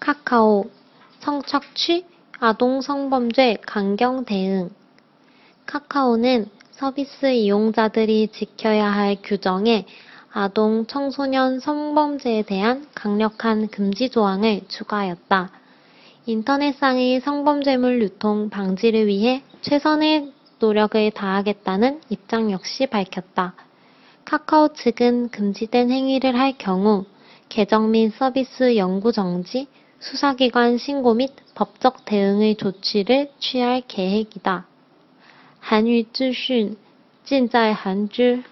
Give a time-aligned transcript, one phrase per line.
[0.00, 0.70] 카카오
[1.20, 2.06] 성착취,
[2.38, 4.70] 아동 성범죄 강경 대응
[5.66, 9.86] 카카오는 서비스 이용자들이 지켜야 할 규정에
[10.32, 15.50] 아동 청소년 성범죄에 대한 강력한 금지 조항을 추가하였다.
[16.26, 23.54] 인터넷상의 성범죄물 유통 방지를 위해 최선의 노력을 다하겠다는 입장 역시 밝혔다.
[24.24, 27.04] 카카오 측은 금지된 행위를 할 경우
[27.49, 29.67] 계정 및 서비스 영구 정지,
[29.99, 34.67] 수사기관 신고 및 법적 대응의 조치를 취할 계획이다.
[35.65, 36.75] 韩语资讯
[37.23, 38.43] 尽在韩知